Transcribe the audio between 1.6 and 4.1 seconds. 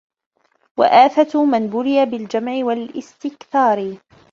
بُلِيَ بِالْجَمْعِ وَالِاسْتِكْثَارِ